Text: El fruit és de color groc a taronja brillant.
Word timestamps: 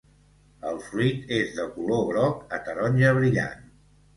El 0.69 0.79
fruit 0.85 1.29
és 1.37 1.53
de 1.59 1.67
color 1.75 2.01
groc 2.09 2.57
a 2.59 2.63
taronja 2.71 3.13
brillant. 3.21 3.65